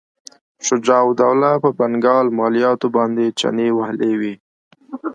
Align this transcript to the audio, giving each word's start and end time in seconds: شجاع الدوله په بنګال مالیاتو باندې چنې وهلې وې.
شجاع 0.67 1.01
الدوله 1.09 1.51
په 1.63 1.69
بنګال 1.79 2.25
مالیاتو 2.37 2.87
باندې 2.95 3.25
چنې 3.39 3.65
وهلې 3.77 4.13
وې. 4.19 4.33